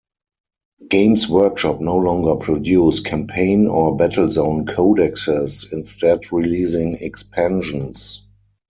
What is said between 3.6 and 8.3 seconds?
or battlezone codexes, instead releasing 'expansions'.